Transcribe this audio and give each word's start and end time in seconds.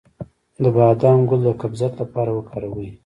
د 0.61 0.63
بادام 0.75 1.19
ګل 1.29 1.41
د 1.45 1.49
قبضیت 1.61 1.93
لپاره 2.01 2.31
وکاروئ 2.33 2.89